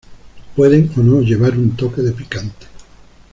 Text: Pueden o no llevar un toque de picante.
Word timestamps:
Pueden 0.55 0.89
o 0.97 1.01
no 1.03 1.21
llevar 1.21 1.55
un 1.55 1.75
toque 1.75 2.01
de 2.01 2.11
picante. 2.11 2.65